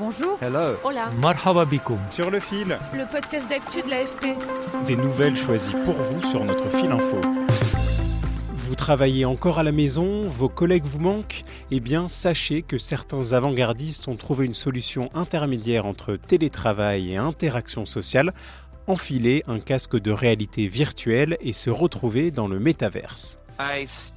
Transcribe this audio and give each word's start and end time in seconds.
Bonjour. 0.00 0.38
Hello. 0.40 0.78
Hola. 0.82 1.10
Marhaba 1.20 1.66
bikoum. 1.66 1.98
Sur 2.08 2.30
le 2.30 2.40
fil. 2.40 2.78
Le 2.94 3.04
podcast 3.12 3.46
d'actu 3.50 3.82
de 3.82 3.90
l'AFP. 3.90 4.28
Des 4.86 4.96
nouvelles 4.96 5.36
choisies 5.36 5.74
pour 5.84 5.92
vous 5.92 6.22
sur 6.26 6.42
notre 6.42 6.70
fil 6.70 6.90
info. 6.90 7.20
Vous 8.56 8.74
travaillez 8.74 9.26
encore 9.26 9.58
à 9.58 9.62
la 9.62 9.72
maison, 9.72 10.26
vos 10.26 10.48
collègues 10.48 10.86
vous 10.86 11.00
manquent 11.00 11.42
Eh 11.70 11.80
bien, 11.80 12.08
sachez 12.08 12.62
que 12.62 12.78
certains 12.78 13.34
avant-gardistes 13.34 14.08
ont 14.08 14.16
trouvé 14.16 14.46
une 14.46 14.54
solution 14.54 15.10
intermédiaire 15.12 15.84
entre 15.84 16.16
télétravail 16.16 17.12
et 17.12 17.18
interaction 17.18 17.84
sociale, 17.84 18.32
enfiler 18.86 19.44
un 19.48 19.60
casque 19.60 20.00
de 20.00 20.12
réalité 20.12 20.66
virtuelle 20.66 21.36
et 21.42 21.52
se 21.52 21.68
retrouver 21.68 22.30
dans 22.30 22.48
le 22.48 22.58
métaverse. 22.58 23.38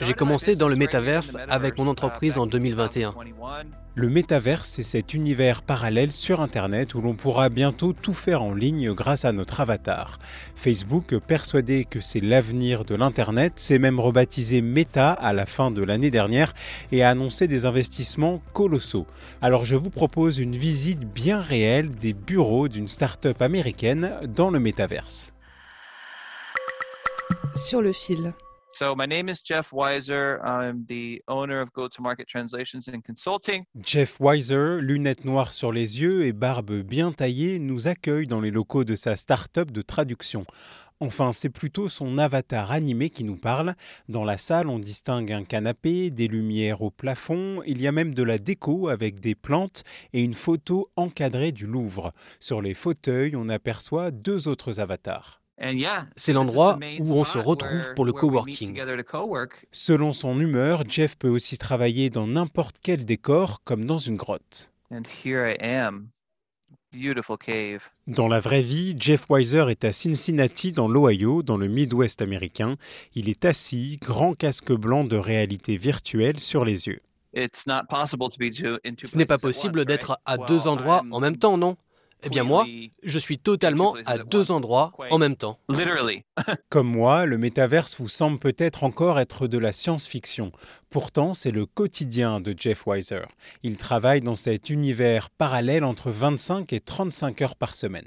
J'ai 0.00 0.14
commencé 0.14 0.56
dans 0.56 0.68
le 0.68 0.76
métaverse 0.76 1.36
avec 1.48 1.78
mon 1.78 1.86
entreprise 1.86 2.38
en 2.38 2.46
2021. 2.46 3.14
Le 3.96 4.08
métaverse, 4.08 4.68
c'est 4.68 4.82
cet 4.82 5.14
univers 5.14 5.62
parallèle 5.62 6.10
sur 6.10 6.40
Internet 6.40 6.94
où 6.94 7.00
l'on 7.00 7.14
pourra 7.14 7.48
bientôt 7.48 7.92
tout 7.92 8.12
faire 8.12 8.42
en 8.42 8.52
ligne 8.52 8.92
grâce 8.92 9.24
à 9.24 9.30
notre 9.30 9.60
avatar. 9.60 10.18
Facebook, 10.56 11.16
persuadé 11.18 11.84
que 11.84 12.00
c'est 12.00 12.20
l'avenir 12.20 12.84
de 12.84 12.96
l'Internet, 12.96 13.52
s'est 13.56 13.78
même 13.78 14.00
rebaptisé 14.00 14.62
Meta 14.62 15.12
à 15.12 15.32
la 15.32 15.46
fin 15.46 15.70
de 15.70 15.82
l'année 15.82 16.10
dernière 16.10 16.54
et 16.90 17.04
a 17.04 17.10
annoncé 17.10 17.46
des 17.46 17.66
investissements 17.66 18.42
colossaux. 18.52 19.06
Alors 19.40 19.64
je 19.64 19.76
vous 19.76 19.90
propose 19.90 20.40
une 20.40 20.56
visite 20.56 21.00
bien 21.00 21.40
réelle 21.40 21.90
des 21.90 22.14
bureaux 22.14 22.66
d'une 22.66 22.88
start-up 22.88 23.40
américaine 23.42 24.12
dans 24.26 24.50
le 24.50 24.58
métaverse. 24.58 25.32
Sur 27.54 27.80
le 27.80 27.92
fil. 27.92 28.34
So 28.76 28.96
my 28.96 29.06
name 29.06 29.28
is 29.28 29.40
Jeff 29.40 29.70
Weiser. 29.70 30.40
I'm 30.44 30.84
the 30.88 31.22
owner 31.28 31.60
of 31.60 31.72
Go-to-Market 31.72 32.26
Translations 32.26 32.88
and 32.88 33.02
Consulting. 33.06 33.66
Jeff 33.80 34.18
Weiser, 34.18 34.80
lunettes 34.80 35.24
noires 35.24 35.52
sur 35.52 35.70
les 35.70 36.02
yeux 36.02 36.26
et 36.26 36.32
barbe 36.32 36.80
bien 36.82 37.12
taillée, 37.12 37.60
nous 37.60 37.86
accueille 37.86 38.26
dans 38.26 38.40
les 38.40 38.50
locaux 38.50 38.82
de 38.82 38.96
sa 38.96 39.14
start-up 39.14 39.70
de 39.70 39.80
traduction. 39.80 40.44
Enfin, 40.98 41.30
c'est 41.30 41.50
plutôt 41.50 41.88
son 41.88 42.18
avatar 42.18 42.72
animé 42.72 43.10
qui 43.10 43.22
nous 43.22 43.36
parle. 43.36 43.74
Dans 44.08 44.24
la 44.24 44.38
salle, 44.38 44.68
on 44.68 44.80
distingue 44.80 45.30
un 45.30 45.44
canapé, 45.44 46.10
des 46.10 46.26
lumières 46.26 46.82
au 46.82 46.90
plafond, 46.90 47.62
il 47.66 47.80
y 47.80 47.86
a 47.86 47.92
même 47.92 48.12
de 48.12 48.24
la 48.24 48.38
déco 48.38 48.88
avec 48.88 49.20
des 49.20 49.36
plantes 49.36 49.84
et 50.12 50.24
une 50.24 50.34
photo 50.34 50.90
encadrée 50.96 51.52
du 51.52 51.68
Louvre. 51.68 52.12
Sur 52.40 52.60
les 52.60 52.74
fauteuils, 52.74 53.36
on 53.36 53.48
aperçoit 53.48 54.10
deux 54.10 54.48
autres 54.48 54.80
avatars. 54.80 55.43
C'est 56.16 56.32
l'endroit 56.32 56.78
où 57.00 57.14
on 57.14 57.24
se 57.24 57.38
retrouve 57.38 57.94
pour 57.94 58.04
le 58.04 58.12
coworking. 58.12 58.80
Selon 59.72 60.12
son 60.12 60.40
humeur, 60.40 60.82
Jeff 60.88 61.16
peut 61.16 61.28
aussi 61.28 61.58
travailler 61.58 62.10
dans 62.10 62.26
n'importe 62.26 62.76
quel 62.82 63.04
décor, 63.04 63.62
comme 63.64 63.84
dans 63.84 63.98
une 63.98 64.16
grotte. 64.16 64.72
Dans 68.06 68.28
la 68.28 68.40
vraie 68.40 68.62
vie, 68.62 68.94
Jeff 68.98 69.26
Weiser 69.28 69.64
est 69.68 69.84
à 69.84 69.92
Cincinnati, 69.92 70.72
dans 70.72 70.86
l'Ohio, 70.88 71.42
dans 71.42 71.56
le 71.56 71.66
Midwest 71.66 72.22
américain. 72.22 72.76
Il 73.14 73.28
est 73.28 73.44
assis, 73.44 73.98
grand 74.00 74.34
casque 74.34 74.72
blanc 74.72 75.04
de 75.04 75.16
réalité 75.16 75.76
virtuelle 75.76 76.38
sur 76.38 76.64
les 76.64 76.86
yeux. 76.86 77.00
Ce 77.34 79.16
n'est 79.16 79.26
pas 79.26 79.38
possible 79.38 79.84
d'être 79.84 80.20
à 80.24 80.38
deux 80.38 80.68
endroits 80.68 81.04
en 81.10 81.20
même 81.20 81.36
temps, 81.36 81.56
non? 81.58 81.76
Eh 82.24 82.28
bien 82.28 82.44
moi, 82.44 82.66
je 83.02 83.18
suis 83.18 83.38
totalement 83.38 83.96
à 84.06 84.18
deux 84.18 84.50
endroits 84.50 84.92
en 85.10 85.18
même 85.18 85.36
temps. 85.36 85.58
Comme 86.68 86.88
moi, 86.88 87.26
le 87.26 87.38
métaverse 87.38 87.96
vous 87.98 88.08
semble 88.08 88.38
peut-être 88.38 88.84
encore 88.84 89.18
être 89.20 89.46
de 89.46 89.58
la 89.58 89.72
science-fiction. 89.72 90.52
Pourtant, 90.94 91.34
c'est 91.34 91.50
le 91.50 91.66
quotidien 91.66 92.38
de 92.38 92.54
Jeff 92.56 92.86
Weiser. 92.86 93.22
Il 93.64 93.76
travaille 93.76 94.20
dans 94.20 94.36
cet 94.36 94.70
univers 94.70 95.28
parallèle 95.28 95.82
entre 95.82 96.10
25 96.10 96.72
et 96.72 96.78
35 96.78 97.42
heures 97.42 97.56
par 97.56 97.74
semaine. 97.74 98.06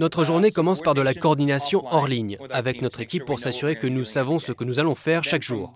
Notre 0.00 0.24
journée 0.24 0.50
commence 0.50 0.80
par 0.80 0.94
de 0.94 1.02
la 1.02 1.14
coordination 1.14 1.84
hors 1.88 2.08
ligne 2.08 2.36
avec 2.50 2.82
notre 2.82 3.00
équipe 3.00 3.24
pour 3.24 3.38
s'assurer 3.38 3.76
que 3.76 3.86
nous 3.86 4.02
savons 4.02 4.40
ce 4.40 4.50
que 4.50 4.64
nous 4.64 4.80
allons 4.80 4.96
faire 4.96 5.22
chaque 5.22 5.42
jour. 5.42 5.72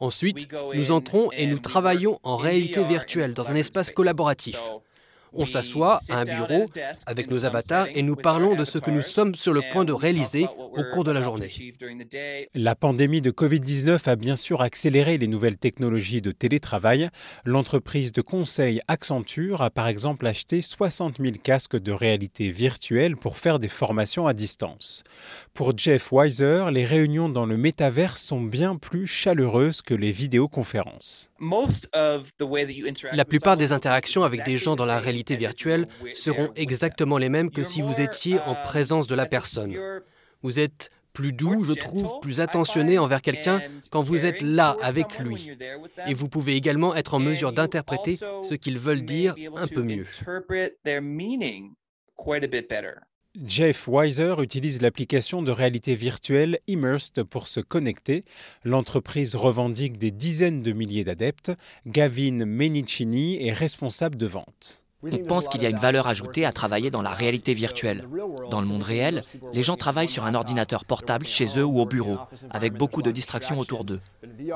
Ensuite, 0.00 0.48
nous 0.74 0.92
entrons 0.92 1.30
et 1.32 1.46
nous 1.46 1.58
travaillons 1.58 2.18
en 2.22 2.36
réalité 2.36 2.82
virtuelle 2.82 3.34
dans 3.34 3.50
un 3.50 3.54
espace 3.54 3.90
collaboratif. 3.90 4.58
On 5.34 5.46
s'assoit 5.46 6.00
à 6.10 6.18
un 6.20 6.24
bureau 6.24 6.66
avec 7.06 7.30
nos 7.30 7.44
avatars 7.46 7.86
et 7.94 8.02
nous 8.02 8.16
parlons 8.16 8.54
de 8.54 8.64
ce 8.64 8.78
que 8.78 8.90
nous 8.90 9.00
sommes 9.00 9.34
sur 9.34 9.52
le 9.52 9.62
point 9.72 9.84
de 9.84 9.92
réaliser 9.92 10.46
au 10.58 10.82
cours 10.92 11.04
de 11.04 11.10
la 11.10 11.22
journée. 11.22 11.50
La 12.54 12.74
pandémie 12.74 13.20
de 13.20 13.30
Covid-19 13.30 14.08
a 14.08 14.16
bien 14.16 14.36
sûr 14.36 14.60
accéléré 14.60 15.16
les 15.16 15.28
nouvelles 15.28 15.56
technologies 15.56 16.20
de 16.20 16.32
télétravail. 16.32 17.08
L'entreprise 17.44 18.12
de 18.12 18.20
conseil 18.20 18.80
Accenture 18.88 19.62
a 19.62 19.70
par 19.70 19.86
exemple 19.86 20.26
acheté 20.26 20.60
60 20.60 21.16
000 21.18 21.36
casques 21.42 21.80
de 21.80 21.92
réalité 21.92 22.50
virtuelle 22.50 23.16
pour 23.16 23.38
faire 23.38 23.58
des 23.58 23.68
formations 23.68 24.26
à 24.26 24.34
distance. 24.34 25.02
Pour 25.54 25.76
Jeff 25.76 26.12
Weiser, 26.12 26.66
les 26.72 26.84
réunions 26.84 27.28
dans 27.28 27.46
le 27.46 27.56
métaverse 27.56 28.20
sont 28.20 28.40
bien 28.40 28.76
plus 28.76 29.06
chaleureuses 29.06 29.82
que 29.82 29.94
les 29.94 30.12
vidéoconférences. 30.12 31.30
La 33.12 33.24
plupart 33.24 33.56
des 33.56 33.72
interactions 33.72 34.24
avec 34.24 34.44
des 34.44 34.56
gens 34.56 34.76
dans 34.76 34.84
la 34.84 34.98
réalité 34.98 35.21
virtuelle 35.30 35.86
seront 36.14 36.50
exactement 36.56 37.18
les 37.18 37.28
mêmes 37.28 37.50
que 37.50 37.62
si 37.62 37.80
vous 37.80 38.00
étiez 38.00 38.38
en 38.40 38.54
présence 38.54 39.06
de 39.06 39.14
la 39.14 39.26
personne. 39.26 39.76
Vous 40.42 40.58
êtes 40.58 40.90
plus 41.12 41.32
doux, 41.32 41.62
je 41.64 41.72
trouve, 41.72 42.20
plus 42.20 42.40
attentionné 42.40 42.98
envers 42.98 43.22
quelqu'un 43.22 43.60
quand 43.90 44.02
vous 44.02 44.24
êtes 44.24 44.42
là 44.42 44.76
avec 44.82 45.18
lui. 45.18 45.50
Et 46.06 46.14
vous 46.14 46.28
pouvez 46.28 46.56
également 46.56 46.94
être 46.94 47.14
en 47.14 47.18
mesure 47.18 47.52
d'interpréter 47.52 48.16
ce 48.16 48.54
qu'ils 48.54 48.78
veulent 48.78 49.04
dire 49.04 49.34
un 49.56 49.66
peu 49.66 49.82
mieux. 49.82 50.06
Jeff 53.46 53.88
Weiser 53.88 54.34
utilise 54.40 54.82
l'application 54.82 55.42
de 55.42 55.50
réalité 55.50 55.94
virtuelle 55.94 56.58
Immersed 56.66 57.22
pour 57.24 57.46
se 57.46 57.60
connecter. 57.60 58.24
L'entreprise 58.62 59.36
revendique 59.36 59.96
des 59.96 60.10
dizaines 60.10 60.60
de 60.60 60.72
milliers 60.72 61.04
d'adeptes. 61.04 61.50
Gavin 61.86 62.44
Menicini 62.44 63.46
est 63.46 63.52
responsable 63.52 64.16
de 64.16 64.26
vente. 64.26 64.84
On 65.04 65.18
pense 65.18 65.48
qu'il 65.48 65.62
y 65.62 65.66
a 65.66 65.70
une 65.70 65.78
valeur 65.78 66.06
ajoutée 66.06 66.44
à 66.44 66.52
travailler 66.52 66.90
dans 66.90 67.02
la 67.02 67.10
réalité 67.10 67.54
virtuelle. 67.54 68.06
Dans 68.50 68.60
le 68.60 68.66
monde 68.66 68.82
réel, 68.82 69.22
les 69.52 69.62
gens 69.62 69.76
travaillent 69.76 70.08
sur 70.08 70.24
un 70.24 70.34
ordinateur 70.34 70.84
portable 70.84 71.26
chez 71.26 71.46
eux 71.58 71.64
ou 71.64 71.80
au 71.80 71.86
bureau, 71.86 72.18
avec 72.50 72.74
beaucoup 72.74 73.02
de 73.02 73.10
distractions 73.10 73.58
autour 73.58 73.84
d'eux. 73.84 74.00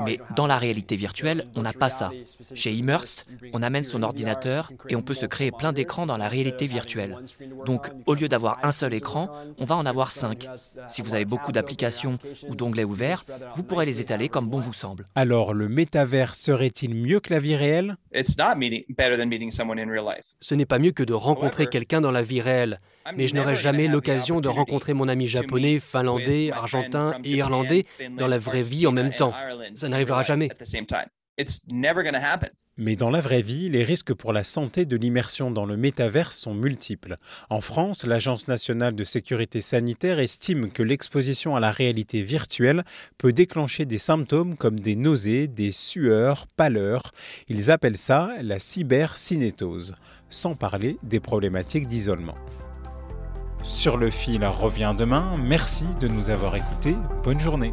Mais 0.05 0.19
dans 0.37 0.47
la 0.47 0.59
réalité 0.59 0.97
virtuelle, 0.97 1.49
on 1.57 1.63
n'a 1.63 1.73
pas 1.73 1.91
ça. 1.91 2.11
Chez 2.55 2.73
Immersed, 2.73 3.25
on 3.53 3.63
amène 3.63 3.85
son 3.85 4.03
ordinateur 4.03 4.71
et 4.89 4.97
on 4.97 5.03
peut 5.03 5.15
se 5.15 5.27
créer 5.27 5.51
plein 5.51 5.73
d'écrans 5.73 6.07
dans 6.07 6.17
la 6.17 6.29
réalité 6.29 6.67
virtuelle. 6.67 7.19
Donc, 7.65 7.91
au 8.07 8.15
lieu 8.15 8.29
d'avoir 8.29 8.65
un 8.65 8.73
seul 8.73 8.95
écran, 8.95 9.29
on 9.59 9.65
va 9.65 9.77
en 9.77 9.87
avoir 9.87 10.13
cinq. 10.13 10.49
Si 10.89 11.03
vous 11.03 11.15
avez 11.15 11.25
beaucoup 11.25 11.53
d'applications 11.53 12.19
ou 12.49 12.55
d'onglets 12.55 12.85
ouverts, 12.85 13.25
vous 13.55 13.63
pourrez 13.63 13.87
les 13.87 14.01
étaler 14.01 14.29
comme 14.29 14.49
bon 14.49 14.61
vous 14.61 14.73
semble. 14.73 15.09
Alors, 15.15 15.55
le 15.55 15.69
métavers 15.69 16.35
serait-il 16.35 16.95
mieux 16.95 17.21
que 17.21 17.33
la 17.33 17.41
vie 17.41 17.57
réelle? 17.57 17.97
Ce 20.41 20.55
n'est 20.55 20.67
pas 20.67 20.79
mieux 20.79 20.93
que 20.93 21.03
de 21.03 21.13
rencontrer 21.15 21.67
quelqu'un 21.67 22.01
dans 22.01 22.11
la 22.11 22.23
vie 22.23 22.41
réelle, 22.41 22.79
mais 23.17 23.27
je 23.29 23.35
n'aurai 23.35 23.55
jamais 23.57 23.89
l'occasion 23.89 24.41
de 24.41 24.49
rencontrer 24.49 24.95
mon 24.95 25.09
ami 25.09 25.27
japonais, 25.29 25.79
finlandais, 25.81 26.51
argentin 26.53 27.19
et 27.25 27.31
irlandais 27.33 27.87
dans 28.19 28.27
la 28.27 28.39
vraie 28.39 28.63
vie 28.63 28.87
en 28.87 28.93
même 28.93 29.15
temps. 29.15 29.33
Ça 29.75 29.89
n'arrivera 29.89 30.23
jamais. 30.23 30.49
Mais 32.79 32.95
dans 32.95 33.09
la 33.09 33.23
vraie 33.23 33.41
vie, 33.41 33.71
les 33.71 33.85
risques 33.85 34.13
pour 34.13 34.35
la 34.35 34.45
santé 34.45 34.85
de 34.85 34.97
l'immersion 34.99 35.51
dans 35.51 35.65
le 35.65 35.79
métaverse 35.79 36.37
sont 36.37 36.53
multiples. 36.53 37.17
En 37.49 37.63
France, 37.63 38.05
l'Agence 38.05 38.49
nationale 38.49 38.95
de 38.95 39.03
sécurité 39.03 39.63
sanitaire 39.63 40.19
estime 40.19 40.71
que 40.71 40.83
l'exposition 40.83 41.57
à 41.57 41.61
la 41.61 41.71
réalité 41.71 42.23
virtuelle 42.23 42.85
peut 43.17 43.33
déclencher 43.33 43.87
des 43.87 43.97
symptômes 43.97 44.57
comme 44.59 44.79
des 44.79 44.95
nausées, 44.95 45.49
des 45.49 45.73
sueurs, 45.73 46.47
pâleurs. 46.49 47.13
Ils 47.49 47.71
appellent 47.71 47.97
ça 47.97 48.31
la 48.43 48.59
cybercinétose, 48.59 49.95
sans 50.29 50.55
parler 50.55 50.99
des 51.03 51.21
problématiques 51.21 51.87
d'isolement. 51.87 52.37
Sur 53.63 53.97
le 53.97 54.11
fil 54.11 54.45
revient 54.45 54.95
demain. 54.97 55.39
Merci 55.39 55.87
de 56.01 56.09
nous 56.09 56.31
avoir 56.31 56.55
écoutés. 56.55 56.95
Bonne 57.25 57.41
journée. 57.41 57.73